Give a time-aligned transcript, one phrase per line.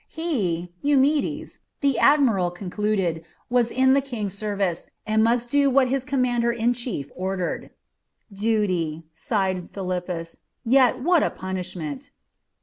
[0.09, 6.03] He, Eumedes, the admiral concluded, was in the King's service, and must do what his
[6.03, 7.69] commander in chief ordered.
[8.33, 12.09] "Duty," sighed Philippus; "yet what a punishment!"